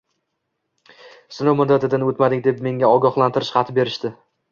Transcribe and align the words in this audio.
sinov 1.35 1.57
muddatidan 1.59 2.05
o‘tmading 2.07 2.41
deb 2.47 2.63
menga 2.69 2.89
ogoxlantirish 2.95 3.53
xati 3.59 3.77
berishdi. 3.77 4.13